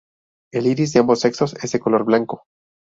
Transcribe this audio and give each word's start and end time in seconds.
El 0.51 0.65
iris 0.65 0.93
de 0.93 0.99
ambos 1.01 1.19
sexos 1.19 1.53
es 1.61 1.73
de 1.73 1.79
color 1.79 2.05
blanco. 2.05 2.45